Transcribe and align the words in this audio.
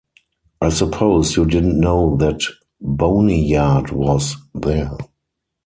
I 0.61 0.69
suppose 0.69 1.37
you 1.37 1.45
didn't 1.45 1.79
know 1.79 2.17
that 2.17 2.41
boneyard 2.81 3.91
was 3.91 4.35
there. 4.55 4.97